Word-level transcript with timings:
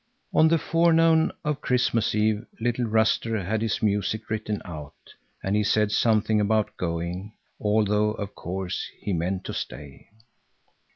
On 0.33 0.47
the 0.47 0.57
forenoon 0.57 1.31
of 1.45 1.61
Christmas 1.61 2.15
Eve 2.15 2.47
little 2.59 2.85
Ruster 2.85 3.43
had 3.43 3.61
his 3.61 3.83
music 3.83 4.31
written 4.31 4.59
out, 4.65 4.95
and 5.43 5.55
he 5.55 5.63
said 5.63 5.91
something 5.91 6.41
about 6.41 6.75
going, 6.75 7.33
although 7.59 8.09
of 8.13 8.33
course 8.33 8.89
he 8.99 9.13
meant 9.13 9.43
to 9.45 9.53
stay. 9.53 10.07